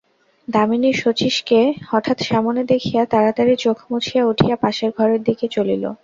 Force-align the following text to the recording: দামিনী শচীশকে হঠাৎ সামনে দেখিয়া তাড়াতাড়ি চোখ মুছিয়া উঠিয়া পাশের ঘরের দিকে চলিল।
দামিনী 0.47 0.91
শচীশকে 0.93 1.59
হঠাৎ 1.89 2.17
সামনে 2.21 2.61
দেখিয়া 2.63 3.03
তাড়াতাড়ি 3.05 3.53
চোখ 3.57 3.77
মুছিয়া 3.89 4.23
উঠিয়া 4.25 4.55
পাশের 4.55 4.91
ঘরের 4.97 5.21
দিকে 5.23 5.45
চলিল। 5.47 5.83